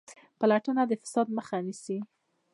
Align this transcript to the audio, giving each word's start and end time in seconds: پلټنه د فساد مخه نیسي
پلټنه 0.39 0.83
د 0.87 0.91
فساد 1.01 1.27
مخه 1.37 1.57
نیسي 1.65 1.97